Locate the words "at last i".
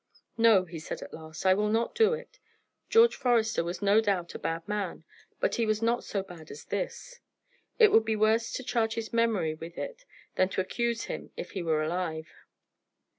1.03-1.53